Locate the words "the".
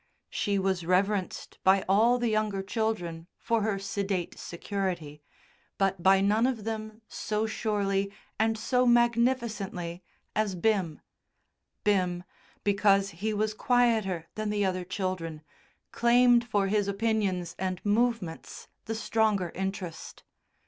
2.17-2.29, 14.49-14.65, 18.85-18.95